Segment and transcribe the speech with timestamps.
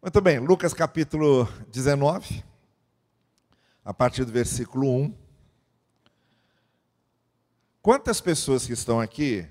[0.00, 2.44] Muito bem, Lucas capítulo 19,
[3.84, 5.12] a partir do versículo 1.
[7.82, 9.44] Quantas pessoas que estão aqui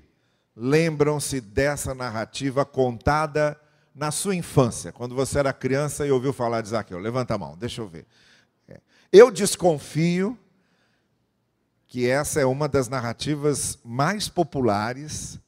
[0.56, 3.60] lembram-se dessa narrativa contada
[3.94, 6.98] na sua infância, quando você era criança e ouviu falar de Zaqueu?
[6.98, 8.06] Levanta a mão, deixa eu ver.
[8.66, 8.80] É.
[9.12, 10.36] Eu desconfio
[11.86, 15.38] que essa é uma das narrativas mais populares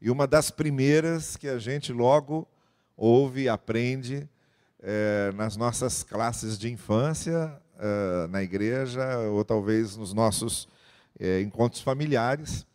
[0.00, 2.46] e uma das primeiras que a gente logo
[2.96, 4.28] ouve e aprende
[4.86, 10.68] é, nas nossas classes de infância, é, na igreja, ou talvez nos nossos
[11.18, 12.66] é, encontros familiares.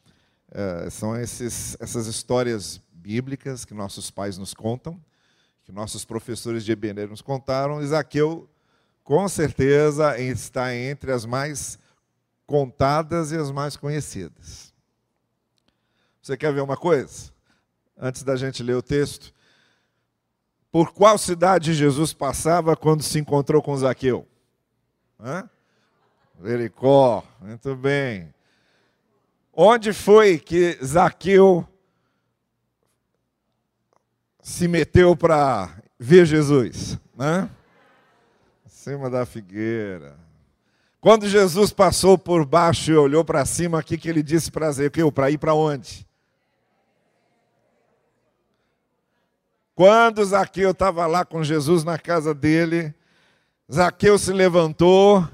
[0.89, 4.99] são esses, essas histórias bíblicas que nossos pais nos contam,
[5.63, 7.79] que nossos professores de Ebenezer nos contaram.
[7.79, 8.49] Isaqueu,
[9.03, 11.77] com certeza, está entre as mais
[12.47, 14.73] contadas e as mais conhecidas.
[16.19, 17.31] Você quer ver uma coisa?
[17.95, 19.31] Antes da gente ler o texto,
[20.71, 24.27] por qual cidade Jesus passava quando se encontrou com Zaqueu?
[25.19, 25.49] Hã?
[26.43, 28.33] Jericó, muito bem.
[29.53, 31.67] Onde foi que Zaqueu
[34.41, 36.97] se meteu para ver Jesus?
[38.65, 40.17] Em cima da figueira.
[41.01, 44.71] Quando Jesus passou por baixo e olhou para cima, o que, que ele disse para
[44.71, 45.11] Zaqueu?
[45.11, 46.07] Para ir para onde?
[49.79, 52.93] Quando Zaqueu estava lá com Jesus na casa dele,
[53.71, 55.25] Zaqueu se levantou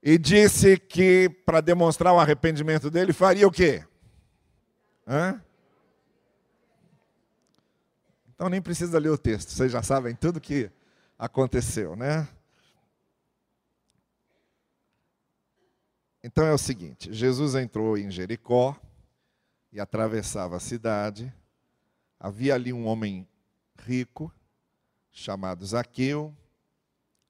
[0.00, 3.84] e disse que, para demonstrar o arrependimento dele, faria o quê?
[5.04, 5.42] Hã?
[8.32, 10.70] Então nem precisa ler o texto, vocês já sabem tudo que
[11.18, 12.28] aconteceu, né?
[16.22, 18.80] Então é o seguinte: Jesus entrou em Jericó
[19.72, 21.34] e atravessava a cidade.
[22.20, 23.26] Havia ali um homem
[23.84, 24.32] rico,
[25.12, 26.34] chamado Zaqueu,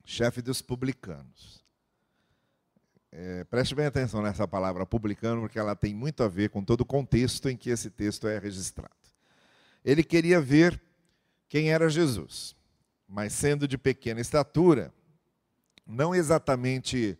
[0.04, 1.64] chefe dos publicanos.
[3.10, 6.80] É, preste bem atenção nessa palavra publicano, porque ela tem muito a ver com todo
[6.80, 8.92] o contexto em que esse texto é registrado.
[9.84, 10.80] Ele queria ver
[11.48, 12.56] quem era Jesus,
[13.06, 14.92] mas sendo de pequena estatura,
[15.86, 17.18] não exatamente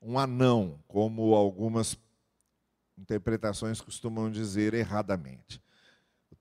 [0.00, 1.98] um anão, como algumas
[2.96, 5.60] interpretações costumam dizer erradamente.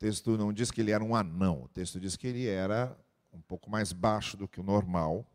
[0.05, 2.95] Texto não diz que ele era um anão, o texto diz que ele era
[3.33, 5.25] um pouco mais baixo do que o normal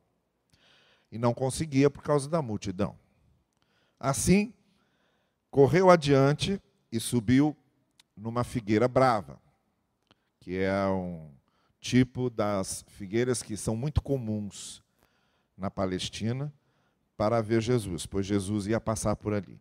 [1.10, 2.96] e não conseguia por causa da multidão.
[3.98, 4.54] Assim,
[5.50, 7.56] correu adiante e subiu
[8.16, 9.40] numa figueira brava,
[10.38, 11.28] que é um
[11.80, 14.84] tipo das figueiras que são muito comuns
[15.58, 16.52] na Palestina
[17.16, 19.60] para ver Jesus, pois Jesus ia passar por ali.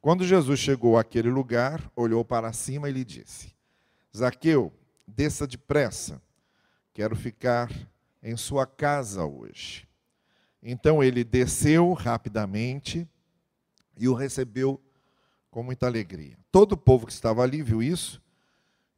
[0.00, 3.52] Quando Jesus chegou àquele lugar, olhou para cima e lhe disse:
[4.16, 4.72] Zaqueu,
[5.06, 6.20] desça depressa,
[6.92, 7.70] quero ficar
[8.22, 9.88] em sua casa hoje.
[10.62, 13.08] Então ele desceu rapidamente
[13.96, 14.80] e o recebeu
[15.50, 16.38] com muita alegria.
[16.50, 18.22] Todo o povo que estava ali viu isso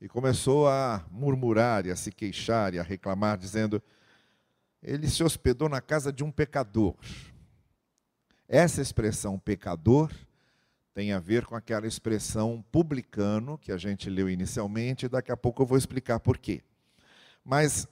[0.01, 3.83] e começou a murmurar e a se queixar e a reclamar, dizendo:
[4.83, 6.95] ele se hospedou na casa de um pecador.
[8.47, 10.13] Essa expressão pecador
[10.95, 15.37] tem a ver com aquela expressão publicano que a gente leu inicialmente, e daqui a
[15.37, 16.63] pouco eu vou explicar por quê.
[17.45, 17.89] Mas,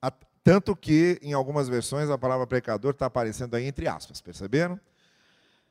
[0.00, 0.10] a,
[0.42, 4.80] tanto que em algumas versões a palavra pecador está aparecendo aí entre aspas, perceberam?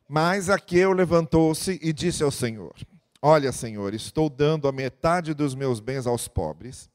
[0.07, 2.75] Mas Aqueu levantou-se e disse ao Senhor:
[3.19, 6.88] Olha, Senhor, estou dando a metade dos meus bens aos pobres,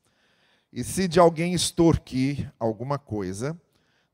[0.73, 3.61] e se de alguém extorquir alguma coisa,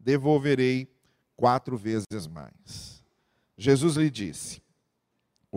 [0.01, 0.91] devolverei
[1.37, 3.05] quatro vezes mais.
[3.59, 4.63] Jesus lhe disse: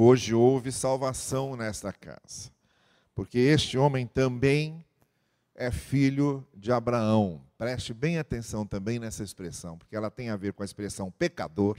[0.01, 2.49] Hoje houve salvação nesta casa,
[3.13, 4.85] porque este homem também
[5.53, 7.41] é filho de Abraão.
[7.57, 11.77] Preste bem atenção também nessa expressão, porque ela tem a ver com a expressão pecador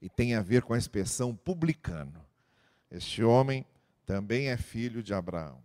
[0.00, 2.24] e tem a ver com a expressão publicano.
[2.90, 3.66] Este homem
[4.06, 5.58] também é filho de Abraão.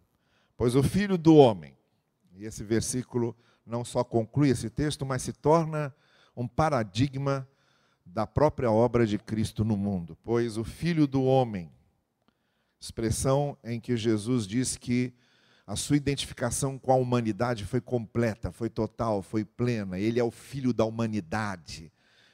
[0.57, 1.73] Pois o filho do homem,
[2.35, 3.33] e esse versículo
[3.65, 5.95] não só conclui esse texto, mas se torna
[6.35, 7.47] um paradigma
[8.05, 10.17] da própria obra de Cristo no mundo.
[10.21, 11.71] Pois o filho do homem
[12.79, 15.13] expressão em que Jesus diz que
[15.65, 19.99] a sua identificação com a humanidade foi completa, foi total, foi plena.
[19.99, 21.91] Ele é o filho da humanidade.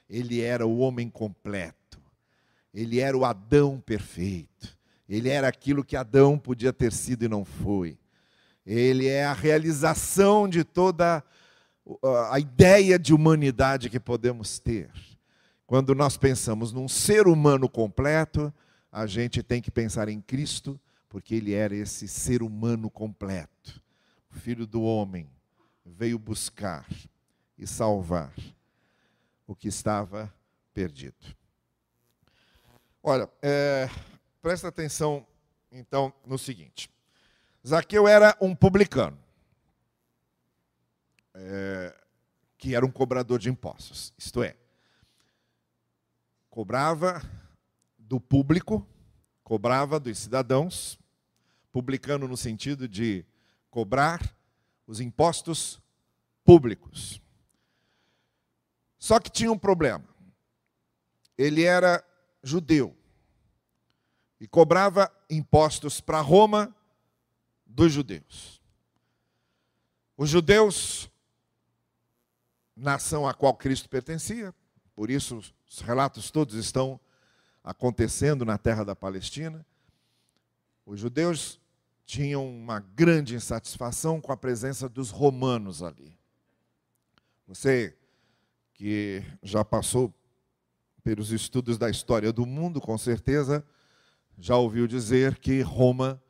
[0.07, 2.00] Ele era o homem completo.
[2.74, 4.78] Ele era o Adão perfeito.
[5.10, 7.98] Ele era aquilo que Adão podia ter sido e não foi.
[8.66, 11.24] Ele é a realização de toda
[12.31, 14.92] a ideia de humanidade que podemos ter.
[15.66, 18.54] Quando nós pensamos num ser humano completo,
[18.94, 20.80] a gente tem que pensar em Cristo,
[21.10, 23.81] porque ele era esse ser humano completo.
[24.30, 25.28] O filho do homem
[25.84, 26.88] veio buscar
[27.57, 28.31] e salvar
[29.48, 30.31] o que estava
[30.75, 31.36] perdido.
[33.01, 33.90] Olha, é,
[34.40, 35.25] presta atenção
[35.72, 36.88] então no seguinte:
[37.68, 39.18] Zaqueu era um publicano,
[41.34, 42.00] é,
[42.60, 44.56] que era um cobrador de impostos, isto é,
[46.51, 47.19] cobrava
[48.13, 48.88] do público,
[49.44, 51.00] cobrava dos cidadãos,
[51.71, 53.25] publicano no sentido de
[53.71, 54.38] cobrar
[54.86, 55.81] os impostos
[56.44, 57.19] públicos.
[59.00, 60.07] Só que tinha um problema.
[61.36, 62.06] Ele era
[62.44, 62.95] judeu
[64.39, 66.71] e cobrava impostos para Roma
[67.66, 68.62] dos judeus.
[70.16, 71.09] Os judeus,
[72.75, 74.54] nação a qual Cristo pertencia,
[74.94, 77.00] por isso os relatos todos estão
[77.63, 79.65] acontecendo na terra da Palestina.
[80.86, 81.60] Os judeus
[82.06, 86.18] tinham uma grande insatisfação com a presença dos romanos ali.
[87.48, 87.98] Você
[88.74, 90.13] que já passou
[91.04, 93.66] pelos estudos da história do mundo, com certeza
[94.38, 96.21] já ouviu dizer que Roma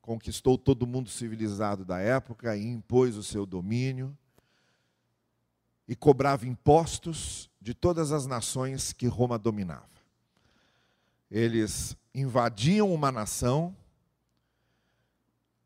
[0.00, 4.16] conquistou todo mundo civilizado da época e impôs o seu domínio
[5.86, 9.93] e cobrava impostos de todas as nações que Roma dominava.
[11.34, 13.76] Eles invadiam uma nação,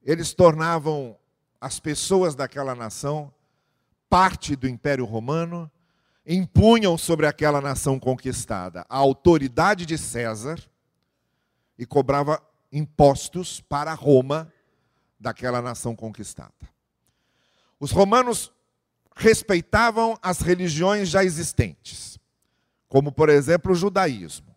[0.02, 1.14] eles tornavam
[1.60, 3.30] as pessoas daquela nação
[4.08, 5.70] parte do Império Romano,
[6.26, 10.58] impunham sobre aquela nação conquistada a autoridade de César
[11.78, 12.42] e cobrava
[12.72, 14.50] impostos para Roma
[15.20, 16.54] daquela nação conquistada.
[17.78, 18.50] Os romanos
[19.14, 22.18] respeitavam as religiões já existentes,
[22.88, 24.47] como por exemplo o judaísmo.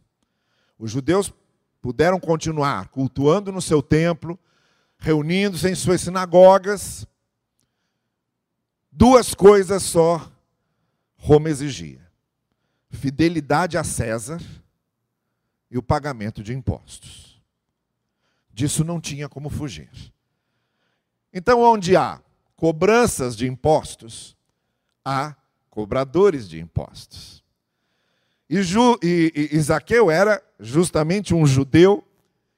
[0.81, 1.31] Os judeus
[1.80, 4.38] puderam continuar cultuando no seu templo,
[4.98, 7.06] reunindo-se em suas sinagogas.
[8.92, 10.31] Duas coisas só
[11.16, 12.01] Roma exigia:
[12.89, 14.42] fidelidade a César
[15.69, 17.39] e o pagamento de impostos.
[18.51, 19.92] Disso não tinha como fugir.
[21.31, 22.19] Então, onde há
[22.56, 24.36] cobranças de impostos,
[25.06, 25.36] há
[25.69, 27.41] cobradores de impostos.
[28.51, 32.06] E, Ju, e, e Isaqueu era justamente um judeu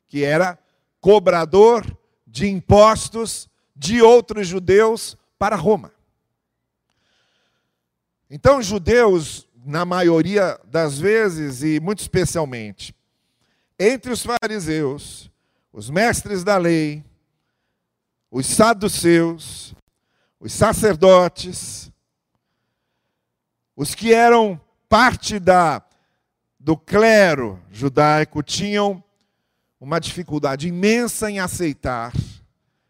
[0.07, 0.57] que era
[0.99, 1.85] cobrador
[2.25, 5.93] de impostos de outros judeus para Roma.
[8.27, 12.95] Então, judeus, na maioria das vezes, e muito especialmente,
[13.77, 15.29] entre os fariseus,
[15.71, 17.05] os mestres da lei,
[18.31, 19.75] os saduceus,
[20.39, 21.91] os sacerdotes,
[23.75, 24.59] os que eram
[24.93, 25.83] parte da,
[26.59, 29.03] do clero judaico, tinham
[29.79, 32.13] uma dificuldade imensa em aceitar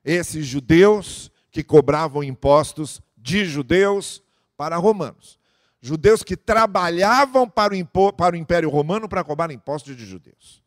[0.03, 4.21] esses judeus que cobravam impostos de judeus
[4.57, 5.39] para romanos.
[5.79, 10.61] Judeus que trabalhavam para o, para o Império Romano para cobrar impostos de judeus.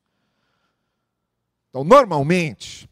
[1.69, 2.89] Então, normalmente,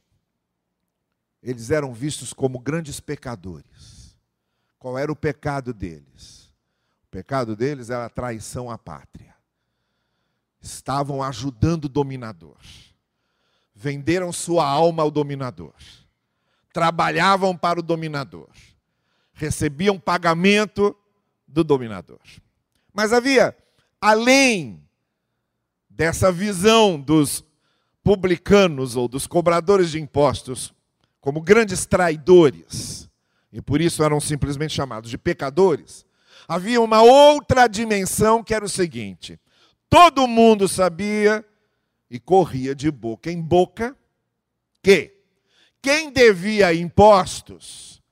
[1.43, 4.19] eles eram vistos como grandes pecadores.
[4.79, 6.44] Qual era o pecado deles?
[7.14, 9.37] Pecado deles era a traição à pátria.
[10.61, 12.56] Estavam ajudando o dominador.
[13.72, 15.75] Venderam sua alma ao dominador.
[16.72, 18.49] Trabalhavam para o dominador.
[19.32, 20.93] Recebiam pagamento
[21.46, 22.19] do dominador.
[22.93, 23.56] Mas havia,
[24.00, 24.83] além
[25.88, 27.44] dessa visão dos
[28.02, 30.75] publicanos ou dos cobradores de impostos
[31.21, 33.09] como grandes traidores,
[33.52, 36.04] e por isso eram simplesmente chamados de pecadores,
[36.49, 39.39] havia uma outra dimensão que era o seguinte:
[39.89, 41.45] todo mundo sabia
[42.11, 43.97] e corria de boca em boca
[44.83, 45.15] que
[45.81, 48.03] quem devia impostos,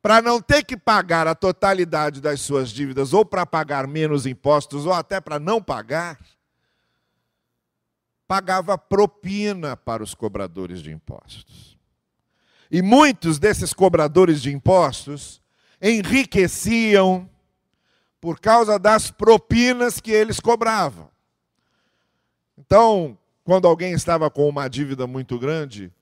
[0.00, 4.86] para não ter que pagar a totalidade das suas dívidas, ou para pagar menos impostos,
[4.86, 6.18] ou até para não pagar,
[8.28, 11.76] pagava propina para os cobradores de impostos.
[12.70, 15.42] E muitos desses cobradores de impostos
[15.82, 17.28] enriqueciam
[18.20, 21.10] por causa das propinas que eles cobravam.
[22.58, 25.92] Então, quando alguém estava com uma dívida muito grande,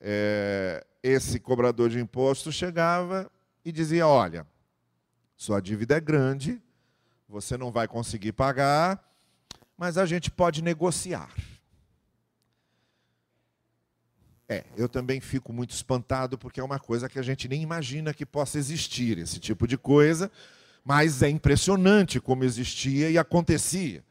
[0.00, 3.30] é, esse cobrador de impostos chegava
[3.64, 4.46] e dizia: Olha,
[5.36, 6.60] sua dívida é grande,
[7.28, 9.02] você não vai conseguir pagar,
[9.76, 11.30] mas a gente pode negociar.
[14.48, 18.12] É, eu também fico muito espantado porque é uma coisa que a gente nem imagina
[18.12, 20.30] que possa existir, esse tipo de coisa,
[20.84, 24.04] mas é impressionante como existia e acontecia.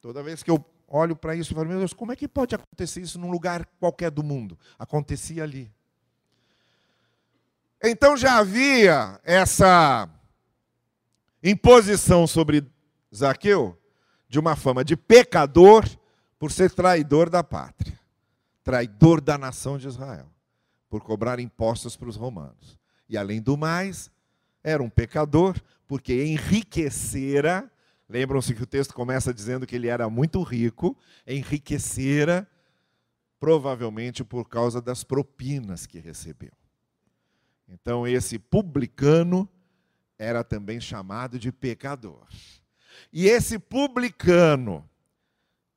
[0.00, 2.54] Toda vez que eu olho para isso, eu falo, meu Deus, como é que pode
[2.54, 4.58] acontecer isso num lugar qualquer do mundo?
[4.78, 5.72] Acontecia ali.
[7.82, 10.08] Então já havia essa
[11.42, 12.64] imposição sobre
[13.12, 13.76] Zaqueu
[14.28, 15.84] de uma fama de pecador
[16.38, 17.98] por ser traidor da pátria,
[18.62, 20.30] traidor da nação de Israel,
[20.88, 22.78] por cobrar impostos para os romanos.
[23.08, 24.11] E além do mais,
[24.62, 27.70] era um pecador porque enriquecera.
[28.08, 32.48] Lembram-se que o texto começa dizendo que ele era muito rico, enriquecera,
[33.40, 36.52] provavelmente por causa das propinas que recebeu.
[37.68, 39.48] Então, esse publicano
[40.18, 42.26] era também chamado de pecador.
[43.12, 44.88] E esse publicano,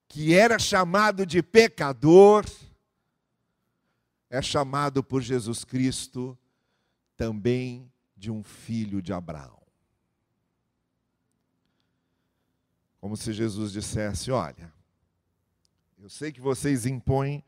[0.07, 2.45] que era chamado de pecador,
[4.29, 6.37] é chamado por Jesus Cristo
[7.15, 9.61] também de um filho de Abraão.
[12.99, 14.73] Como se Jesus dissesse: Olha,
[15.97, 17.43] eu sei que vocês impõem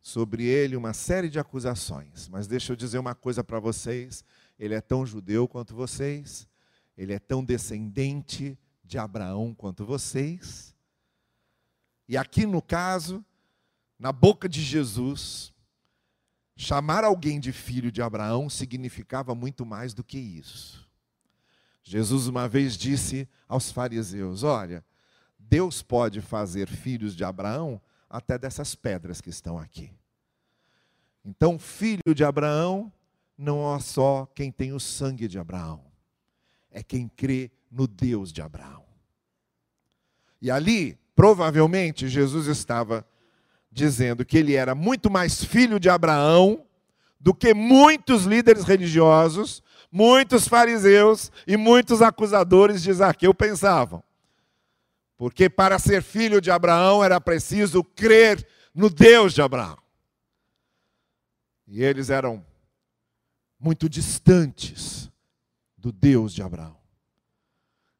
[0.00, 4.24] sobre ele uma série de acusações, mas deixa eu dizer uma coisa para vocês:
[4.58, 6.48] ele é tão judeu quanto vocês,
[6.96, 10.74] ele é tão descendente de Abraão quanto vocês.
[12.08, 13.24] E aqui no caso,
[13.98, 15.51] na boca de Jesus,
[16.56, 20.88] chamar alguém de filho de Abraão significava muito mais do que isso.
[21.82, 24.84] Jesus uma vez disse aos fariseus: Olha,
[25.38, 29.92] Deus pode fazer filhos de Abraão até dessas pedras que estão aqui.
[31.24, 32.92] Então, filho de Abraão
[33.36, 35.84] não é só quem tem o sangue de Abraão,
[36.70, 38.84] é quem crê no Deus de Abraão.
[40.40, 43.06] E ali, provavelmente, Jesus estava
[43.72, 46.64] dizendo que ele era muito mais filho de Abraão
[47.18, 54.02] do que muitos líderes religiosos, muitos fariseus e muitos acusadores de Zaqueu pensavam.
[55.16, 59.78] Porque para ser filho de Abraão era preciso crer no Deus de Abraão.
[61.66, 62.44] E eles eram
[63.58, 65.10] muito distantes
[65.78, 66.76] do Deus de Abraão.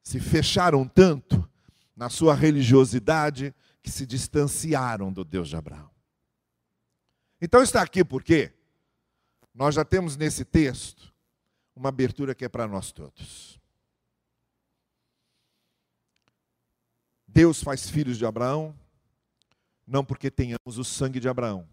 [0.03, 1.49] Se fecharam tanto
[1.97, 5.91] na sua religiosidade que se distanciaram do Deus de Abraão.
[7.41, 8.53] Então está aqui porque
[9.53, 11.13] nós já temos nesse texto
[11.75, 13.61] uma abertura que é para nós todos.
[17.27, 18.79] Deus faz filhos de Abraão,
[19.87, 21.67] não porque tenhamos o sangue de Abraão,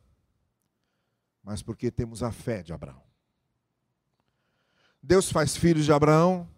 [1.44, 3.04] mas porque temos a fé de Abraão.
[5.04, 6.50] Deus faz filhos de Abraão,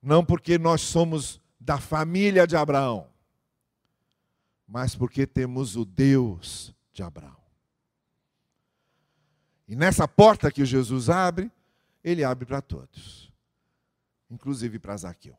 [0.00, 3.08] não porque nós somos da família de Abraão,
[4.66, 7.36] mas porque temos o Deus de Abraão.
[9.68, 11.50] E nessa porta que Jesus abre,
[12.02, 13.32] ele abre para todos,
[14.30, 15.36] inclusive para Zaqueu.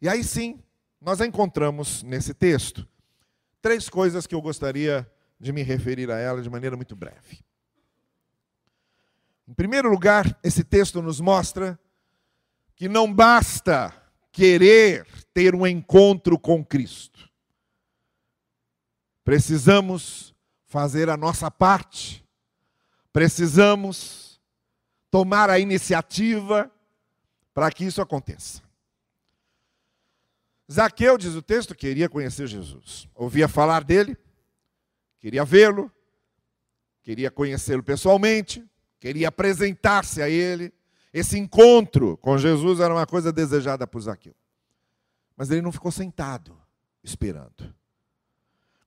[0.00, 0.60] E aí sim,
[1.00, 2.88] nós encontramos nesse texto
[3.60, 5.08] três coisas que eu gostaria
[5.38, 7.44] de me referir a ela de maneira muito breve.
[9.46, 11.78] Em primeiro lugar, esse texto nos mostra
[12.74, 13.92] que não basta
[14.32, 17.31] querer ter um encontro com Cristo.
[19.32, 20.34] Precisamos
[20.66, 22.22] fazer a nossa parte.
[23.10, 24.38] Precisamos
[25.10, 26.70] tomar a iniciativa
[27.54, 28.60] para que isso aconteça.
[30.70, 33.08] Zaqueu, diz o texto, queria conhecer Jesus.
[33.14, 34.18] Ouvia falar dele,
[35.18, 35.90] queria vê-lo,
[37.02, 38.62] queria conhecê-lo pessoalmente,
[39.00, 40.70] queria apresentar-se a ele.
[41.10, 44.34] Esse encontro com Jesus era uma coisa desejada por Zaqueu.
[45.34, 46.54] Mas ele não ficou sentado,
[47.02, 47.74] esperando.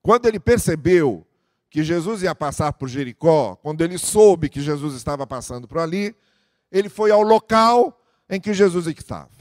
[0.06, 1.26] Quando ele percebeu
[1.68, 6.14] que Jesus ia passar por Jericó, quando ele soube que Jesus estava passando por ali,
[6.70, 9.32] ele foi ao local em que Jesus estava.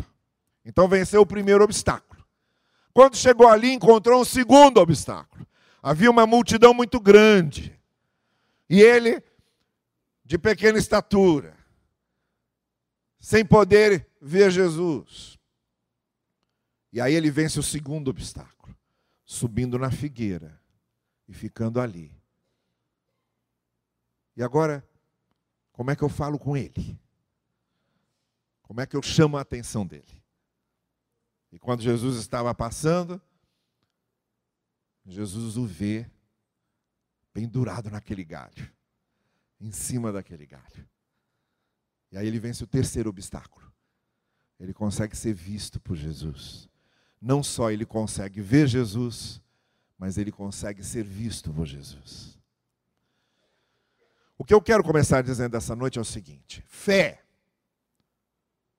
[0.66, 2.26] Então venceu o primeiro obstáculo.
[2.92, 5.46] Quando chegou ali, encontrou um segundo obstáculo.
[5.84, 7.80] Havia uma multidão muito grande.
[8.68, 9.22] E ele,
[10.24, 11.56] de pequena estatura,
[13.20, 15.38] sem poder ver Jesus.
[16.92, 18.55] E aí ele vence o segundo obstáculo,
[19.26, 20.62] subindo na figueira
[21.28, 22.16] e ficando ali.
[24.38, 24.88] E agora,
[25.72, 27.00] como é que eu falo com ele?
[28.62, 30.24] Como é que eu chamo a atenção dele?
[31.52, 33.22] E quando Jesus estava passando,
[35.06, 36.10] Jesus o vê
[37.32, 38.72] pendurado naquele galho,
[39.60, 40.88] em cima daquele galho.
[42.12, 43.72] E aí ele vence o terceiro obstáculo.
[44.60, 46.70] Ele consegue ser visto por Jesus.
[47.22, 49.42] Não só ele consegue ver Jesus,
[49.98, 52.38] mas ele consegue ser visto por Jesus.
[54.38, 57.24] O que eu quero começar dizendo essa noite é o seguinte: fé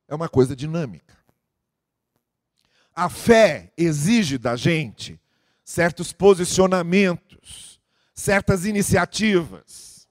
[0.06, 1.16] é uma coisa dinâmica.
[2.94, 5.20] A fé exige da gente
[5.64, 7.80] certos posicionamentos,
[8.14, 10.08] certas iniciativas.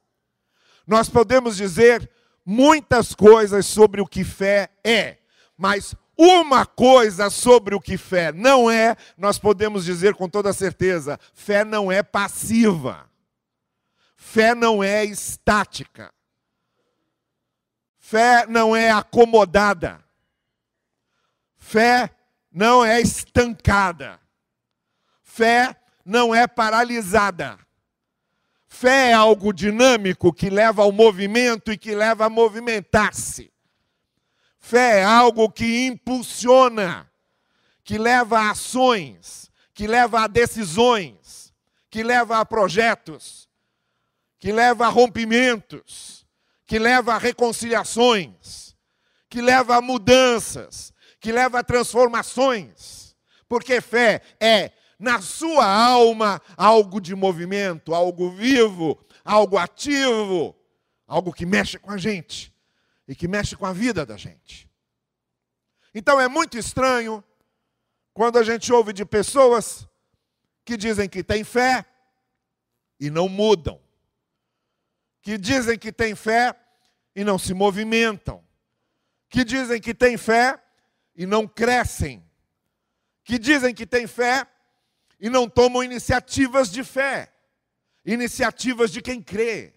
[0.86, 2.10] Nós podemos dizer
[2.46, 5.17] muitas coisas sobre o que fé é,
[5.58, 11.19] Mas uma coisa sobre o que fé não é, nós podemos dizer com toda certeza:
[11.34, 13.10] fé não é passiva.
[14.15, 16.12] Fé não é estática.
[18.00, 20.03] Fé não é acomodada.
[21.57, 22.10] Fé
[22.51, 24.19] não é estancada.
[25.22, 27.57] Fé não é paralisada.
[28.67, 33.54] Fé é algo dinâmico que leva ao movimento e que leva a movimentar-se.
[34.65, 37.07] Fé é algo que impulsiona,
[37.84, 41.53] que leva a ações, que leva a decisões,
[41.88, 43.48] que leva a projetos,
[44.39, 46.25] que leva a rompimentos,
[46.65, 48.75] que leva a reconciliações,
[49.29, 53.15] que leva a mudanças, que leva a transformações.
[53.48, 60.55] Porque fé é na sua alma algo de movimento, algo vivo, algo ativo,
[61.07, 62.54] algo que mexe com a gente
[63.07, 64.69] e que mexe com a vida da gente.
[65.93, 67.24] Então é muito estranho
[68.13, 69.88] quando a gente ouve de pessoas
[70.63, 71.85] que dizem que têm fé
[73.00, 73.79] e não mudam,
[75.21, 76.55] que dizem que têm fé
[77.15, 78.43] e não se movimentam,
[79.29, 80.62] que dizem que têm fé
[81.15, 82.24] e não crescem,
[83.24, 84.47] que dizem que têm fé
[85.19, 87.31] e não tomam iniciativas de fé,
[88.05, 89.74] iniciativas de quem crê.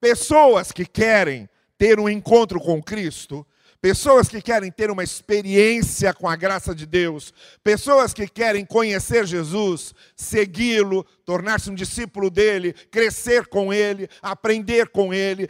[0.00, 1.48] Pessoas que querem
[1.80, 3.46] ter um encontro com Cristo,
[3.80, 7.32] pessoas que querem ter uma experiência com a graça de Deus,
[7.64, 15.14] pessoas que querem conhecer Jesus, segui-lo, tornar-se um discípulo dele, crescer com ele, aprender com
[15.14, 15.48] ele,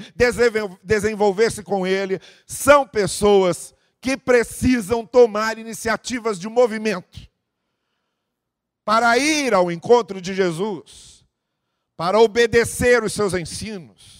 [0.85, 7.29] desenvolver-se com ele, são pessoas que precisam tomar iniciativas de movimento
[8.85, 11.27] para ir ao encontro de Jesus,
[11.97, 14.20] para obedecer os seus ensinos,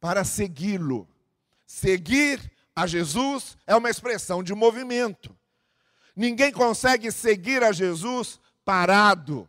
[0.00, 1.08] para segui-lo.
[1.66, 5.36] Seguir a Jesus é uma expressão de movimento.
[6.14, 9.48] Ninguém consegue seguir a Jesus parado.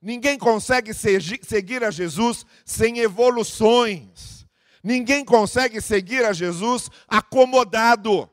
[0.00, 4.46] Ninguém consegue seguir a Jesus sem evoluções.
[4.82, 8.30] Ninguém consegue seguir a Jesus acomodado.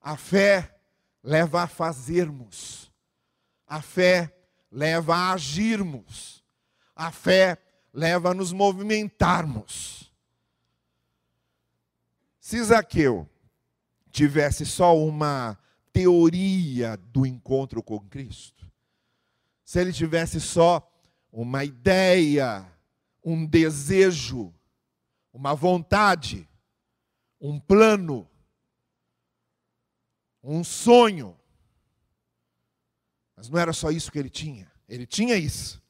[0.00, 0.74] A fé
[1.22, 2.90] leva a fazermos.
[3.66, 4.34] A fé
[4.72, 6.42] leva a agirmos.
[6.96, 7.58] A fé
[7.92, 10.07] leva a nos movimentarmos.
[12.48, 13.28] Se Zaqueu
[14.10, 15.58] tivesse só uma
[15.92, 18.72] teoria do encontro com Cristo,
[19.62, 20.90] se ele tivesse só
[21.30, 22.66] uma ideia,
[23.22, 24.50] um desejo,
[25.30, 26.48] uma vontade,
[27.38, 28.26] um plano,
[30.42, 31.38] um sonho,
[33.36, 34.72] mas não era só isso que ele tinha.
[34.88, 35.82] Ele tinha isso.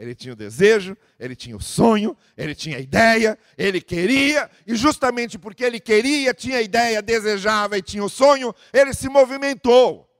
[0.00, 4.74] Ele tinha o desejo, ele tinha o sonho, ele tinha a ideia, ele queria, e
[4.74, 10.10] justamente porque ele queria, tinha a ideia, desejava e tinha o sonho, ele se movimentou.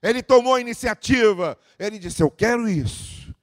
[0.00, 1.58] Ele tomou a iniciativa.
[1.76, 3.34] Ele disse: Eu quero isso.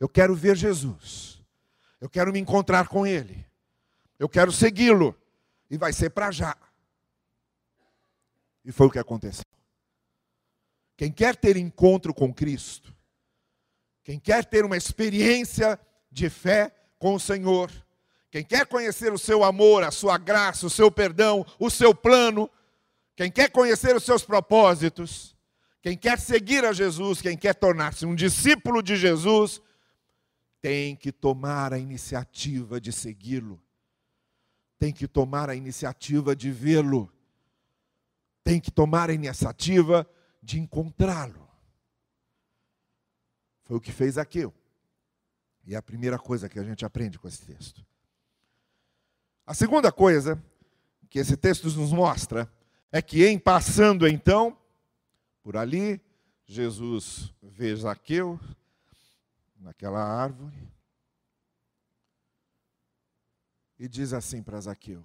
[0.00, 1.38] Eu quero ver Jesus.
[2.00, 3.46] Eu quero me encontrar com Ele.
[4.18, 5.14] Eu quero segui-lo.
[5.70, 6.56] E vai ser para já.
[8.64, 9.44] E foi o que aconteceu.
[10.96, 12.93] Quem quer ter encontro com Cristo,
[14.04, 15.80] quem quer ter uma experiência
[16.12, 17.72] de fé com o Senhor,
[18.30, 22.50] quem quer conhecer o seu amor, a sua graça, o seu perdão, o seu plano,
[23.16, 25.34] quem quer conhecer os seus propósitos,
[25.80, 29.62] quem quer seguir a Jesus, quem quer tornar-se um discípulo de Jesus,
[30.60, 33.60] tem que tomar a iniciativa de segui-lo,
[34.78, 37.10] tem que tomar a iniciativa de vê-lo,
[38.42, 40.06] tem que tomar a iniciativa
[40.42, 41.43] de encontrá-lo.
[43.64, 44.52] Foi o que fez Aqueu.
[45.66, 47.84] E é a primeira coisa que a gente aprende com esse texto.
[49.46, 50.42] A segunda coisa
[51.08, 52.50] que esse texto nos mostra
[52.90, 54.56] é que, em passando então
[55.42, 56.00] por ali,
[56.46, 58.38] Jesus vê Zaqueu
[59.58, 60.56] naquela árvore
[63.78, 65.04] e diz assim para Zaqueu: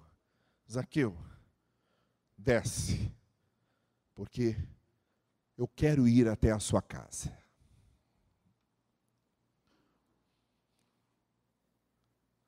[0.70, 1.16] Zaqueu,
[2.36, 3.10] desce,
[4.14, 4.56] porque
[5.56, 7.39] eu quero ir até a sua casa.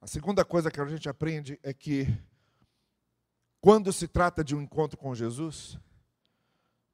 [0.02, 2.06] A segunda coisa que a gente aprende é que,
[3.58, 5.78] quando se trata de um encontro com Jesus,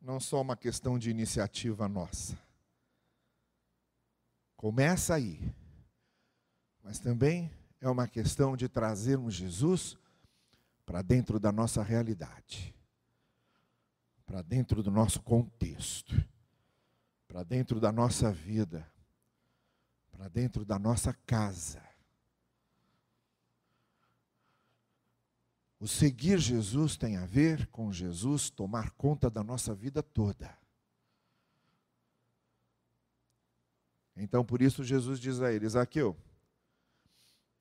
[0.01, 2.39] não só uma questão de iniciativa nossa.
[4.57, 5.41] Começa aí,
[6.85, 9.99] mas também é uma questão de trazermos Jesus
[10.87, 12.79] para dentro da nossa realidade
[14.29, 16.15] para dentro do nosso contexto,
[17.27, 18.87] para dentro da nossa vida,
[20.13, 21.88] para dentro da nossa casa.
[25.81, 30.57] O seguir Jesus tem a ver com Jesus tomar conta da nossa vida toda.
[34.17, 36.17] Então, por isso, Jesus diz a ele: Zaqueu,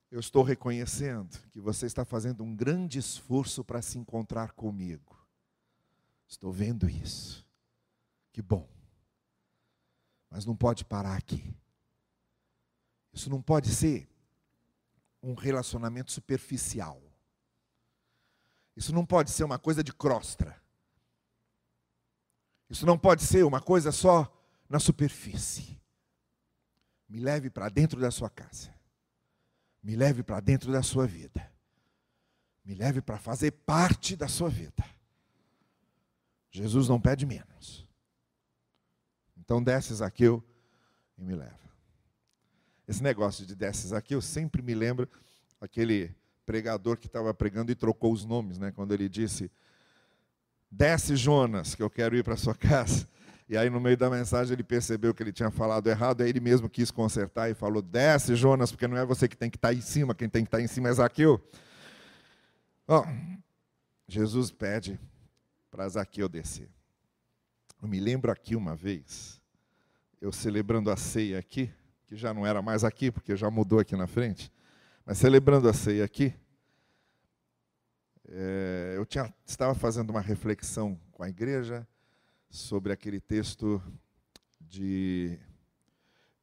[0.09, 5.15] eu estou reconhecendo que você está fazendo um grande esforço para se encontrar comigo.
[6.27, 7.45] Estou vendo isso.
[8.33, 8.67] Que bom.
[10.29, 11.55] Mas não pode parar aqui.
[13.13, 14.09] Isso não pode ser
[15.21, 17.01] um relacionamento superficial.
[18.77, 20.55] Isso não pode ser uma coisa de crostra.
[22.69, 24.31] Isso não pode ser uma coisa só
[24.69, 25.81] na superfície.
[27.09, 28.71] Me leve para dentro da sua casa.
[29.81, 31.51] Me leve para dentro da sua vida.
[32.63, 34.85] Me leve para fazer parte da sua vida.
[36.51, 37.87] Jesus não pede menos.
[39.35, 40.43] Então desce Zaqueu
[41.17, 41.57] e me leva.
[42.87, 45.09] Esse negócio de desce Zaqueu sempre me lembra
[45.59, 46.15] aquele
[46.47, 48.71] pregador que estava pregando e trocou os nomes, né?
[48.71, 49.51] Quando ele disse:
[50.71, 53.07] Desce Jonas, que eu quero ir para sua casa.
[53.49, 56.39] E aí, no meio da mensagem, ele percebeu que ele tinha falado errado, aí ele
[56.39, 59.69] mesmo quis consertar e falou: Desce, Jonas, porque não é você que tem que estar
[59.69, 61.39] tá em cima, quem tem que estar tá em cima é Zaqueu.
[62.87, 63.03] Oh,
[64.07, 64.97] Jesus pede
[65.69, 66.69] para Zaqueu descer.
[67.81, 69.41] Eu me lembro aqui uma vez,
[70.21, 71.69] eu celebrando a ceia aqui,
[72.07, 74.51] que já não era mais aqui, porque já mudou aqui na frente,
[75.07, 76.33] mas celebrando a ceia aqui,
[78.27, 81.87] é, eu tinha, estava fazendo uma reflexão com a igreja
[82.49, 83.81] sobre aquele texto
[84.59, 85.39] de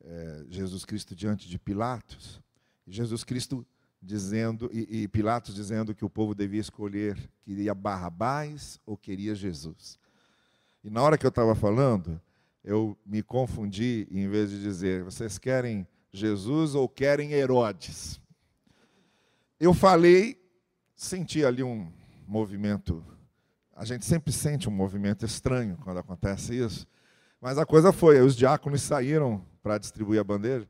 [0.02, 2.40] é, Jesus Cristo diante de Pilatos.
[2.86, 3.66] Jesus Cristo
[4.00, 9.98] dizendo, e, e, Pilatos dizendo que o povo devia escolher, queria Barrabás ou queria Jesus.
[10.82, 12.18] E na hora que eu estava falando,
[12.64, 18.23] eu me confundi, em vez de dizer, vocês querem Jesus ou querem Herodes?
[19.64, 20.38] Eu falei,
[20.94, 21.90] senti ali um
[22.26, 23.04] movimento
[23.76, 26.86] a gente sempre sente um movimento estranho quando acontece isso.
[27.40, 30.68] Mas a coisa foi, os diáconos saíram para distribuir a bandeja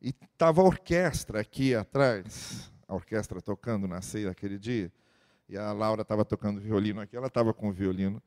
[0.00, 4.90] e estava a orquestra aqui atrás, a orquestra tocando na ceia daquele dia,
[5.48, 8.22] e a Laura estava tocando violino aqui, ela estava com o violino.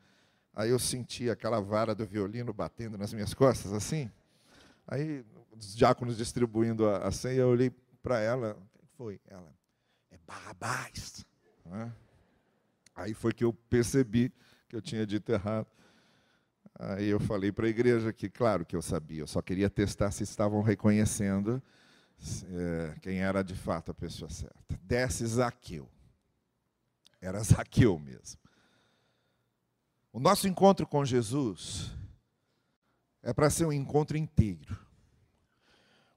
[0.54, 4.12] Aí eu senti aquela vara do violino batendo nas minhas costas, assim.
[4.88, 5.26] Aí
[5.58, 7.72] os diáconos distribuindo a, a ceia, eu olhei
[8.04, 9.20] para ela, o que foi?
[9.28, 9.52] Ela,
[10.26, 11.26] Barrabás.
[11.66, 11.92] Né?
[12.96, 14.32] Aí foi que eu percebi
[14.70, 15.68] que eu tinha dito errado.
[16.80, 20.12] Aí eu falei para a igreja que, claro que eu sabia, eu só queria testar
[20.12, 21.62] se estavam reconhecendo
[22.50, 24.80] é, quem era de fato a pessoa certa.
[24.82, 25.90] Desce Zaqueu.
[27.22, 28.40] Era Zaqueu mesmo.
[30.12, 31.92] O nosso encontro com Jesus
[33.22, 34.78] é para ser um encontro inteiro.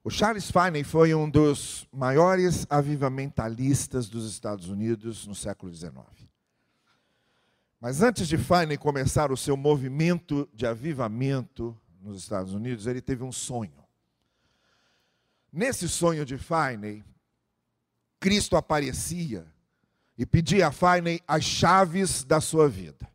[0.07, 5.97] O Charles Finney foi um dos maiores avivamentalistas dos Estados Unidos no século XIX.
[7.77, 13.21] Mas antes de Finney começar o seu movimento de avivamento nos Estados Unidos, ele teve
[13.21, 13.83] um sonho.
[15.51, 17.03] Nesse sonho de Finney,
[18.17, 19.45] Cristo aparecia
[20.17, 23.11] e pedia a Finney as chaves da sua vida.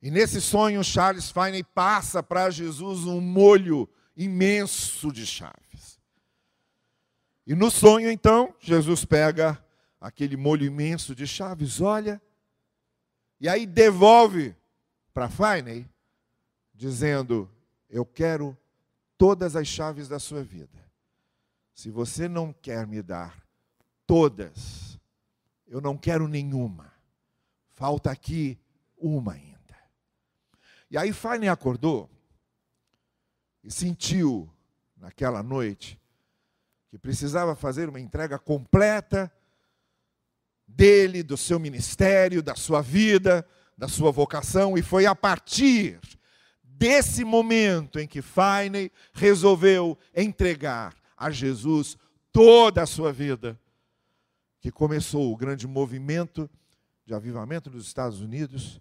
[0.00, 6.00] E nesse sonho, Charles Finney passa para Jesus um molho imenso de chaves.
[7.46, 9.62] E no sonho, então, Jesus pega
[10.00, 12.20] aquele molho imenso de chaves, olha
[13.40, 14.56] e aí devolve
[15.12, 15.86] para Finney,
[16.74, 17.50] dizendo:
[17.88, 18.56] Eu quero
[19.18, 20.84] todas as chaves da sua vida.
[21.74, 23.46] Se você não quer me dar
[24.06, 24.98] todas,
[25.66, 26.92] eu não quero nenhuma.
[27.68, 28.58] Falta aqui
[28.96, 29.76] uma ainda.
[30.90, 32.08] E aí Finney acordou
[33.66, 34.48] e sentiu
[34.96, 36.00] naquela noite
[36.88, 39.30] que precisava fazer uma entrega completa
[40.68, 43.44] dele, do seu ministério, da sua vida,
[43.76, 45.98] da sua vocação, e foi a partir
[46.62, 51.98] desse momento em que Finney resolveu entregar a Jesus
[52.30, 53.58] toda a sua vida,
[54.60, 56.48] que começou o grande movimento
[57.04, 58.80] de avivamento nos Estados Unidos,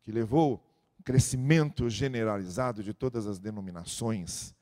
[0.00, 0.62] que levou
[1.02, 4.54] crescimento generalizado de todas as denominações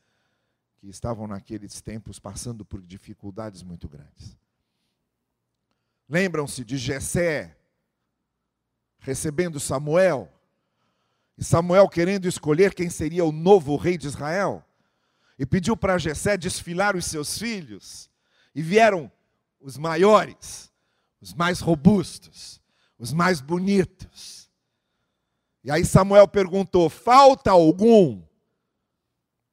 [0.79, 4.37] que estavam naqueles tempos passando por dificuldades muito grandes.
[6.09, 7.57] Lembram-se de Jessé
[8.99, 10.33] recebendo Samuel?
[11.37, 14.65] E Samuel querendo escolher quem seria o novo rei de Israel?
[15.39, 18.11] E pediu para Jessé desfilar os seus filhos.
[18.55, 19.11] E vieram
[19.61, 20.73] os maiores,
[21.21, 22.61] os mais robustos,
[22.99, 24.40] os mais bonitos.
[25.63, 28.23] E aí Samuel perguntou: "Falta algum?"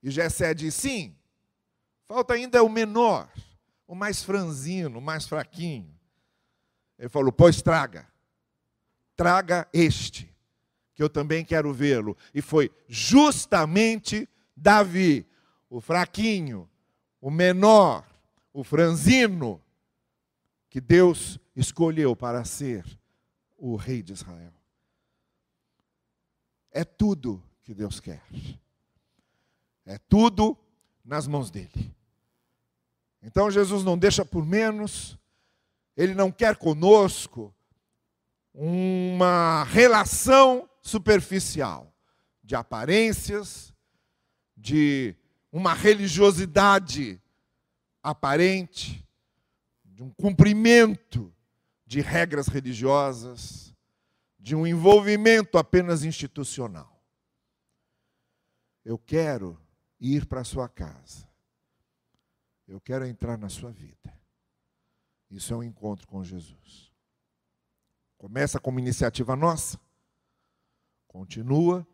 [0.01, 1.15] E Jessé disse: "Sim.
[2.07, 3.29] Falta ainda o menor,
[3.85, 5.97] o mais franzino, o mais fraquinho."
[6.97, 8.07] Ele falou: Pois traga,
[9.15, 10.33] traga este,
[10.95, 12.17] que eu também quero vê-lo.
[12.33, 15.25] E foi justamente Davi,
[15.69, 16.69] o fraquinho,
[17.21, 18.05] o menor,
[18.51, 19.61] o franzino,
[20.69, 22.83] que Deus escolheu para ser
[23.57, 24.53] o rei de Israel.
[26.77, 28.21] É tudo que Deus quer.
[29.83, 30.55] É tudo
[31.03, 31.91] nas mãos dele.
[33.19, 35.17] Então Jesus não deixa por menos,
[35.95, 37.51] ele não quer conosco
[38.53, 41.91] uma relação superficial
[42.43, 43.73] de aparências,
[44.55, 45.15] de
[45.51, 47.19] uma religiosidade
[48.03, 49.03] aparente,
[49.83, 51.33] de um cumprimento
[51.87, 53.66] de regras religiosas,
[54.47, 57.03] de um envolvimento apenas institucional.
[58.85, 59.59] Eu quero
[59.99, 61.27] ir para a sua casa.
[62.65, 64.17] Eu quero entrar na sua vida.
[65.29, 66.89] Isso é um encontro com Jesus.
[68.17, 69.77] Começa como iniciativa nossa,
[71.09, 71.85] continua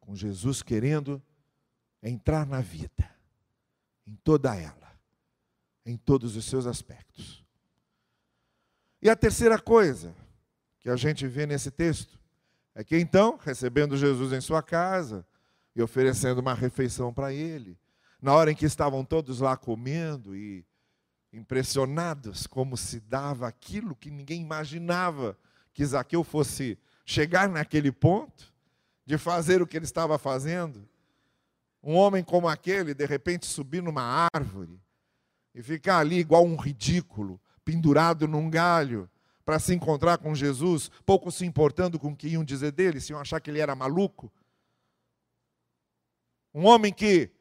[0.00, 1.22] com Jesus querendo
[2.02, 3.08] entrar na vida,
[4.04, 4.98] em toda ela,
[5.86, 7.44] em todos os seus aspectos.
[9.00, 10.12] E a terceira coisa
[10.80, 12.18] que a gente vê nesse texto
[12.74, 15.26] é que então, recebendo Jesus em sua casa
[15.74, 17.78] e oferecendo uma refeição para ele,
[18.20, 20.64] na hora em que estavam todos lá comendo e
[21.32, 25.38] impressionados como se dava aquilo que ninguém imaginava
[25.72, 28.52] que Zaqueu fosse chegar naquele ponto
[29.06, 30.88] de fazer o que ele estava fazendo.
[31.82, 34.80] Um homem como aquele, de repente, subir numa árvore
[35.54, 39.08] e ficar ali igual um ridículo, pendurado num galho,
[39.50, 43.10] para se encontrar com Jesus, pouco se importando com o que iam dizer dele, se
[43.10, 44.32] iam achar que ele era maluco.
[46.54, 47.32] Um homem que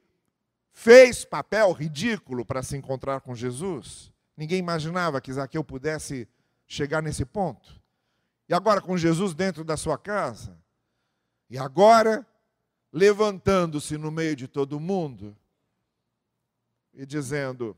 [0.71, 4.11] fez papel ridículo para se encontrar com Jesus.
[4.35, 6.27] Ninguém imaginava que Zaqueu pudesse
[6.65, 7.79] chegar nesse ponto.
[8.47, 10.57] E agora com Jesus dentro da sua casa.
[11.47, 12.25] E agora
[12.91, 15.37] levantando-se no meio de todo mundo
[16.91, 17.77] e dizendo: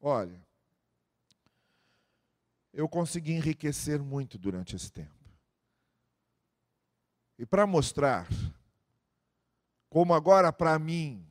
[0.00, 0.43] Olha,
[2.74, 5.14] eu consegui enriquecer muito durante esse tempo.
[7.38, 8.28] E para mostrar
[9.88, 11.24] como agora para mim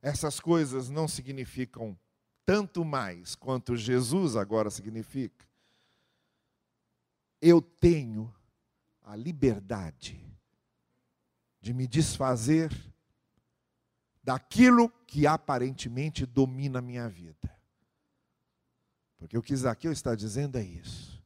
[0.00, 1.98] essas coisas não significam
[2.46, 5.46] tanto mais quanto Jesus agora significa,
[7.42, 8.32] eu tenho
[9.02, 10.24] a liberdade
[11.60, 12.72] de me desfazer
[14.22, 17.57] daquilo que aparentemente domina a minha vida.
[19.18, 21.22] Porque o que Zaqueu está dizendo é isso.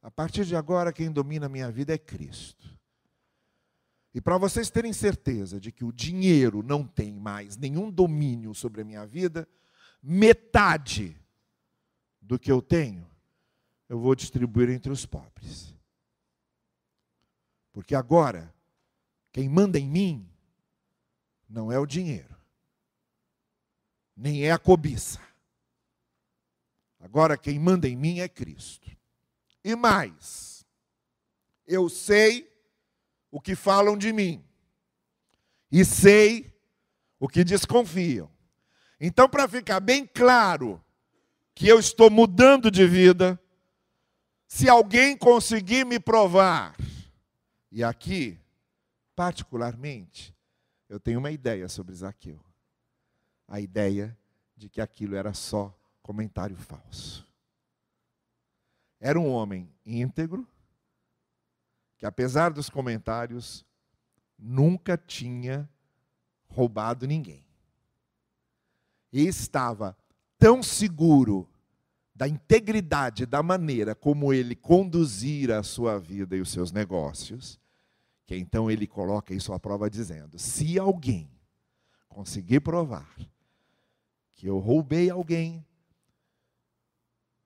[0.00, 2.68] A partir de agora, quem domina a minha vida é Cristo.
[4.14, 8.82] E para vocês terem certeza de que o dinheiro não tem mais nenhum domínio sobre
[8.82, 9.48] a minha vida,
[10.00, 11.20] metade
[12.20, 13.04] do que eu tenho,
[13.88, 15.74] eu vou distribuir entre os pobres.
[17.72, 18.54] Porque agora,
[19.32, 20.30] quem manda em mim
[21.48, 22.36] não é o dinheiro,
[24.16, 25.20] nem é a cobiça.
[27.04, 28.90] Agora, quem manda em mim é Cristo.
[29.62, 30.66] E mais,
[31.66, 32.50] eu sei
[33.30, 34.42] o que falam de mim,
[35.70, 36.50] e sei
[37.20, 38.30] o que desconfiam.
[38.98, 40.82] Então, para ficar bem claro
[41.54, 43.38] que eu estou mudando de vida,
[44.46, 46.74] se alguém conseguir me provar,
[47.70, 48.40] e aqui,
[49.14, 50.34] particularmente,
[50.88, 52.40] eu tenho uma ideia sobre Zaqueu.
[53.46, 54.16] A ideia
[54.56, 57.26] de que aquilo era só comentário falso.
[59.00, 60.46] Era um homem íntegro,
[61.96, 63.64] que apesar dos comentários,
[64.38, 65.68] nunca tinha
[66.46, 67.42] roubado ninguém.
[69.10, 69.96] E estava
[70.38, 71.48] tão seguro
[72.14, 77.58] da integridade da maneira como ele conduzira a sua vida e os seus negócios,
[78.26, 81.30] que então ele coloca isso à prova dizendo: se alguém
[82.08, 83.08] conseguir provar
[84.34, 85.64] que eu roubei alguém,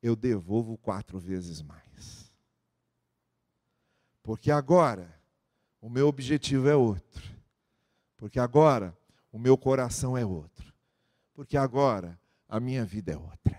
[0.02, 2.32] eu devolvo quatro vezes mais.
[4.22, 5.14] Porque agora
[5.80, 7.22] o meu objetivo é outro.
[8.16, 8.96] Porque agora
[9.32, 10.72] o meu coração é outro.
[11.34, 13.58] Porque agora a minha vida é outra.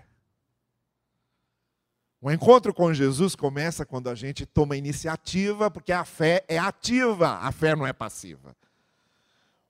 [2.22, 7.38] O encontro com Jesus começa quando a gente toma iniciativa, porque a fé é ativa,
[7.38, 8.54] a fé não é passiva.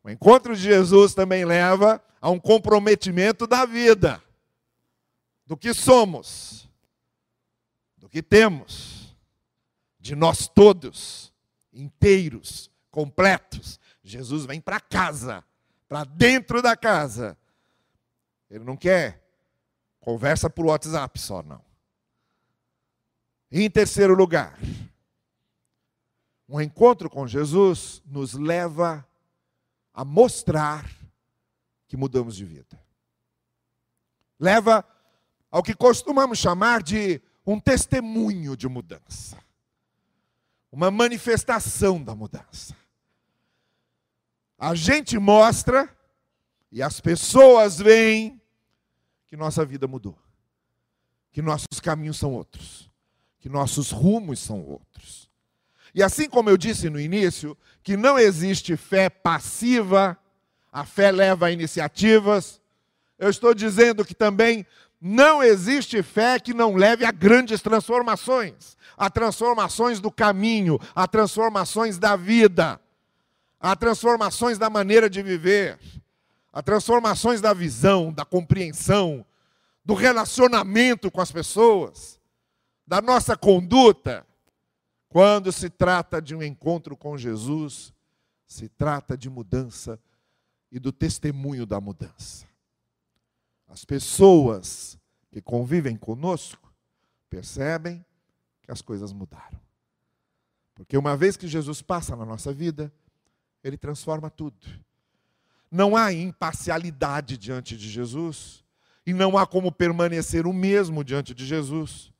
[0.02, 4.20] O encontro de Jesus também leva a um comprometimento da vida,
[5.50, 6.70] do que somos,
[7.96, 9.16] do que temos
[9.98, 11.34] de nós todos,
[11.72, 13.80] inteiros, completos.
[14.00, 15.44] Jesus vem para casa,
[15.88, 17.36] para dentro da casa.
[18.48, 19.28] Ele não quer
[19.98, 21.64] conversa por WhatsApp só, não.
[23.50, 24.56] Em terceiro lugar,
[26.48, 29.04] um encontro com Jesus nos leva
[29.92, 30.88] a mostrar
[31.88, 32.80] que mudamos de vida.
[34.38, 34.86] Leva
[35.50, 39.36] ao que costumamos chamar de um testemunho de mudança,
[40.70, 42.76] uma manifestação da mudança.
[44.58, 45.88] A gente mostra
[46.70, 48.40] e as pessoas veem
[49.26, 50.16] que nossa vida mudou,
[51.32, 52.90] que nossos caminhos são outros,
[53.38, 55.30] que nossos rumos são outros.
[55.94, 60.16] E assim como eu disse no início, que não existe fé passiva,
[60.70, 62.60] a fé leva a iniciativas,
[63.18, 64.64] eu estou dizendo que também
[65.00, 71.98] não existe fé que não leve a grandes transformações, a transformações do caminho, a transformações
[71.98, 72.80] da vida,
[73.58, 75.78] a transformações da maneira de viver
[76.52, 79.24] a transformações da visão, da compreensão,
[79.84, 82.20] do relacionamento com as pessoas,
[82.86, 84.26] da nossa conduta.
[85.08, 87.92] Quando se trata de um encontro com Jesus,
[88.46, 89.98] se trata de mudança
[90.70, 92.46] e do testemunho da mudança.
[93.70, 94.98] As pessoas
[95.30, 96.74] que convivem conosco
[97.30, 98.04] percebem
[98.62, 99.60] que as coisas mudaram.
[100.74, 102.92] Porque uma vez que Jesus passa na nossa vida,
[103.62, 104.66] ele transforma tudo.
[105.70, 108.64] Não há imparcialidade diante de Jesus
[109.06, 112.12] e não há como permanecer o mesmo diante de Jesus.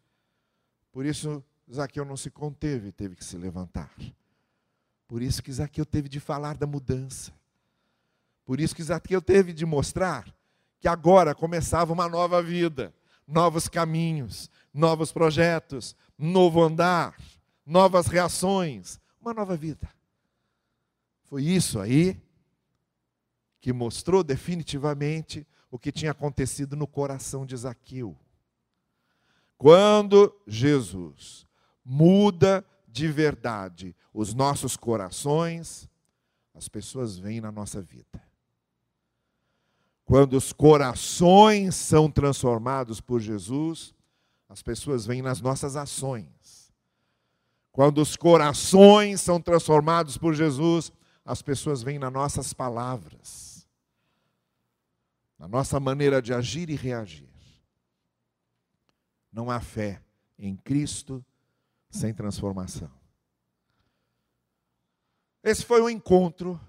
[0.93, 3.93] Por isso, Zaqueu não se conteve, teve que se levantar.
[5.09, 7.33] Por isso que Zaqueu teve de falar da mudança.
[8.45, 10.33] Por isso que Zaqueu teve de mostrar
[10.81, 12.95] que agora começava uma nova vida,
[13.27, 17.17] novos caminhos, novos projetos, novo andar,
[17.65, 19.89] novas reações, uma nova vida.
[21.25, 22.21] Foi isso aí
[23.61, 28.19] que mostrou definitivamente o que tinha acontecido no coração de Zaqueu.
[29.59, 31.47] Quando Jesus
[31.85, 35.89] muda de verdade os nossos corações,
[36.55, 38.30] as pessoas vêm na nossa vida.
[40.11, 43.95] Quando os corações são transformados por Jesus,
[44.49, 46.73] as pessoas vêm nas nossas ações.
[47.71, 50.91] Quando os corações são transformados por Jesus,
[51.25, 53.51] as pessoas vêm nas nossas palavras
[55.39, 57.31] na nossa maneira de agir e reagir.
[59.33, 60.03] Não há fé
[60.37, 61.25] em Cristo
[61.89, 62.91] sem transformação.
[65.43, 66.61] Esse foi o encontro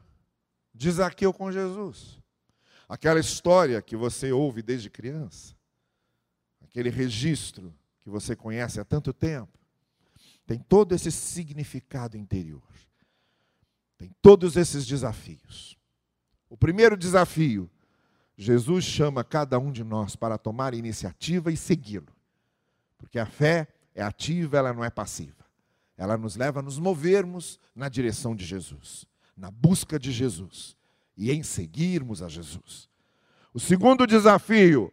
[0.74, 2.21] de Zaqueu com Jesus.
[2.92, 5.56] Aquela história que você ouve desde criança,
[6.62, 9.58] aquele registro que você conhece há tanto tempo,
[10.46, 12.62] tem todo esse significado interior.
[13.98, 15.78] Tem todos esses desafios.
[16.50, 17.72] O primeiro desafio
[18.36, 22.12] Jesus chama cada um de nós para tomar iniciativa e segui-lo.
[22.98, 25.46] Porque a fé é ativa, ela não é passiva.
[25.96, 29.06] Ela nos leva a nos movermos na direção de Jesus,
[29.38, 30.76] na busca de Jesus
[31.18, 32.90] e em seguirmos a Jesus.
[33.54, 34.92] O segundo desafio,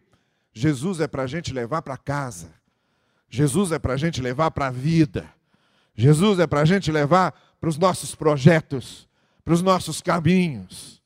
[0.53, 2.53] Jesus é para a gente levar para casa.
[3.29, 5.29] Jesus é para a gente levar para a vida.
[5.95, 9.09] Jesus é para a gente levar para os nossos projetos,
[9.45, 11.03] para os nossos caminhos.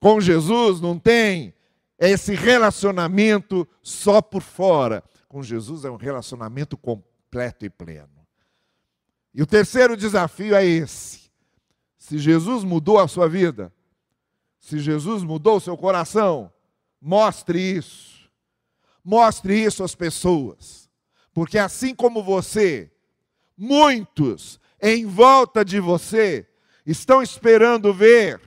[0.00, 1.54] Com Jesus não tem
[1.98, 5.04] esse relacionamento só por fora.
[5.28, 8.08] Com Jesus é um relacionamento completo e pleno.
[9.34, 11.30] E o terceiro desafio é esse.
[11.98, 13.72] Se Jesus mudou a sua vida,
[14.60, 16.52] se Jesus mudou o seu coração,
[17.00, 18.30] mostre isso.
[19.02, 20.88] Mostre isso às pessoas.
[21.32, 22.92] Porque assim como você,
[23.56, 26.46] muitos em volta de você
[26.86, 28.40] estão esperando ver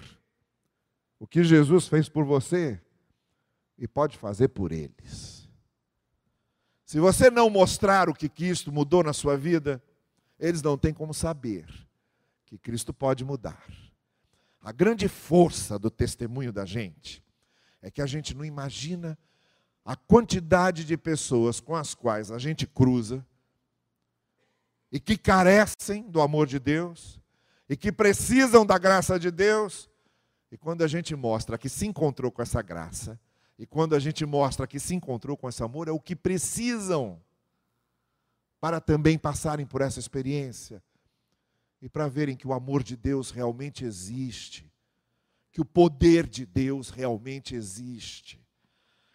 [1.19, 2.79] o que Jesus fez por você
[3.77, 5.49] e pode fazer por eles.
[6.85, 9.81] Se você não mostrar o que Cristo mudou na sua vida,
[10.39, 11.65] eles não têm como saber
[12.45, 13.65] que Cristo pode mudar.
[14.63, 17.21] A grande força do testemunho da gente
[17.81, 19.19] é que a gente não imagina
[19.83, 23.25] a quantidade de pessoas com as quais a gente cruza
[24.89, 27.19] e que carecem do amor de Deus
[27.67, 29.89] e que precisam da graça de Deus.
[30.49, 33.19] E quando a gente mostra que se encontrou com essa graça,
[33.59, 37.21] e quando a gente mostra que se encontrou com esse amor, é o que precisam
[38.61, 40.81] para também passarem por essa experiência
[41.83, 44.71] e para verem que o amor de Deus realmente existe,
[45.51, 48.41] que o poder de Deus realmente existe,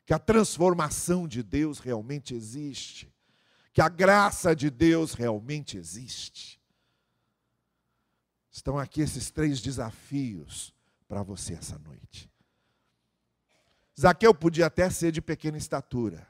[0.05, 3.11] que a transformação de Deus realmente existe,
[3.73, 6.61] que a graça de Deus realmente existe.
[8.51, 10.75] Estão aqui esses três desafios
[11.09, 12.31] para você essa noite.
[13.99, 16.29] Zaqueu podia até ser de pequena estatura.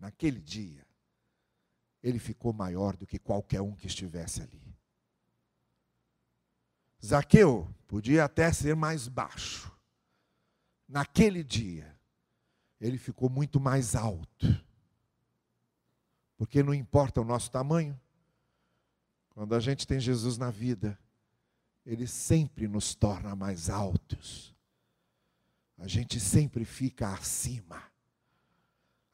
[0.00, 0.84] Naquele dia,
[2.02, 4.61] ele ficou maior do que qualquer um que estivesse ali.
[7.04, 9.72] Zaqueu podia até ser mais baixo.
[10.88, 11.98] Naquele dia,
[12.80, 14.46] ele ficou muito mais alto.
[16.36, 17.98] Porque não importa o nosso tamanho,
[19.30, 20.98] quando a gente tem Jesus na vida,
[21.86, 24.54] ele sempre nos torna mais altos.
[25.78, 27.82] A gente sempre fica acima.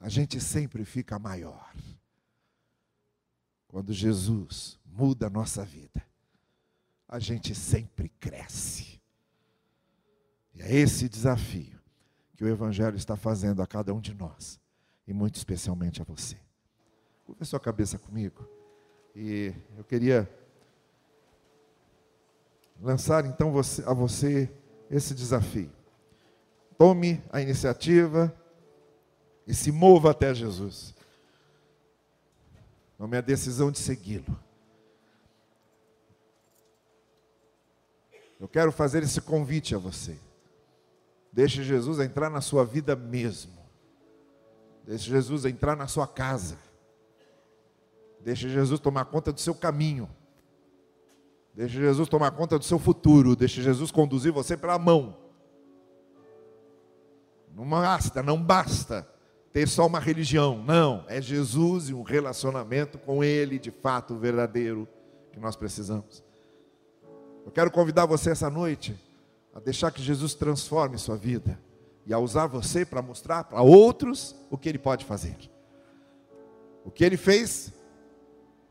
[0.01, 1.73] A gente sempre fica maior.
[3.67, 6.08] Quando Jesus muda a nossa vida,
[7.09, 9.01] a gente sempre cresce.
[10.55, 11.79] E é esse desafio
[12.37, 14.61] que o Evangelho está fazendo a cada um de nós,
[15.07, 16.37] e muito especialmente a você.
[17.25, 18.47] Curva sua cabeça comigo.
[19.15, 20.29] E eu queria
[22.81, 24.51] lançar então você, a você
[24.91, 25.73] esse desafio.
[26.77, 28.33] Tome a iniciativa
[29.47, 30.95] e se mova até Jesus.
[32.97, 34.48] Tome a decisão de segui-lo.
[38.39, 40.17] Eu quero fazer esse convite a você.
[41.33, 43.53] Deixe Jesus entrar na sua vida mesmo.
[44.87, 46.57] Deixe Jesus entrar na sua casa.
[48.21, 50.09] Deixe Jesus tomar conta do seu caminho.
[51.55, 53.35] Deixe Jesus tomar conta do seu futuro.
[53.35, 55.17] Deixe Jesus conduzir você pela mão.
[57.55, 59.07] Não basta, não basta
[59.53, 60.63] ter só uma religião.
[60.63, 64.87] Não, é Jesus e um relacionamento com Ele, de fato, verdadeiro,
[65.33, 66.23] que nós precisamos.
[67.49, 68.95] Eu quero convidar você essa noite
[69.55, 71.59] a deixar que Jesus transforme sua vida
[72.05, 75.35] e a usar você para mostrar para outros o que Ele pode fazer.
[76.85, 77.73] O que Ele fez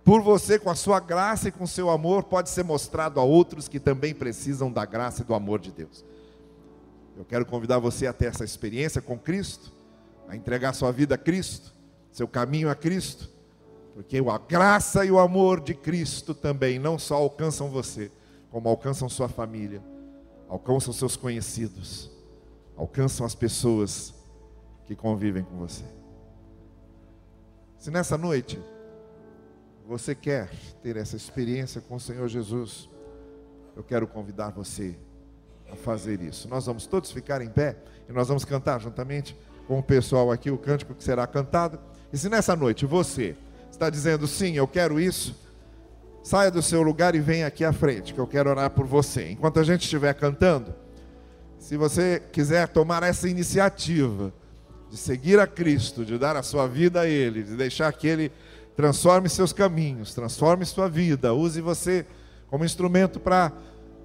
[0.03, 3.23] por você, com a sua graça e com o seu amor, pode ser mostrado a
[3.23, 6.05] outros que também precisam da graça e do amor de Deus.
[7.17, 9.73] Eu quero convidar você a ter essa experiência com Cristo,
[10.27, 11.73] a entregar sua vida a Cristo,
[12.11, 13.27] seu caminho a Cristo,
[13.95, 18.11] porque a graça e o amor de Cristo também não só alcançam você,
[18.51, 19.81] como alcançam sua família,
[20.47, 22.09] alcançam seus conhecidos,
[22.75, 24.13] alcançam as pessoas
[24.85, 25.83] que convivem com você.
[27.77, 28.59] Se nessa noite
[29.87, 30.49] você quer
[30.81, 32.89] ter essa experiência com o Senhor Jesus,
[33.75, 34.97] eu quero convidar você
[35.71, 36.47] a fazer isso.
[36.49, 37.77] Nós vamos todos ficar em pé
[38.09, 39.37] e nós vamos cantar juntamente
[39.67, 41.79] com o pessoal aqui o cântico que será cantado.
[42.11, 43.35] E se nessa noite você
[43.69, 45.35] está dizendo sim, eu quero isso,
[46.27, 49.31] saia do seu lugar e venha aqui à frente, que eu quero orar por você.
[49.31, 50.75] Enquanto a gente estiver cantando,
[51.57, 54.33] se você quiser tomar essa iniciativa
[54.89, 58.29] de seguir a Cristo, de dar a sua vida a Ele, de deixar que Ele
[58.75, 62.05] transforme seus caminhos, transforme sua vida, use você
[62.49, 63.53] como instrumento para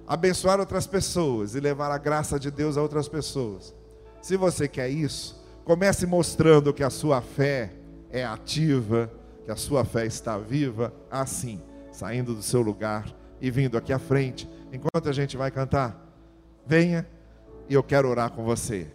[0.07, 3.75] abençoar outras pessoas e levar a graça de Deus a outras pessoas.
[4.21, 7.73] Se você quer isso, comece mostrando que a sua fé
[8.09, 9.11] é ativa,
[9.43, 11.59] que a sua fé está viva, assim
[11.93, 13.05] saindo do seu lugar
[13.39, 15.97] e vindo aqui à frente, enquanto a gente vai cantar.
[16.65, 17.07] Venha
[17.69, 18.87] e eu quero orar com você.